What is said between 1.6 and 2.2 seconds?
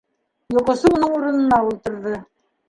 ултырҙы.